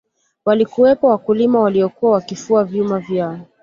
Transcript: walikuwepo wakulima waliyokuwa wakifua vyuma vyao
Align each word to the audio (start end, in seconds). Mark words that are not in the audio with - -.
walikuwepo 0.45 1.07
wakulima 1.07 1.59
waliyokuwa 1.59 2.11
wakifua 2.11 2.63
vyuma 2.63 2.99
vyao 2.99 3.39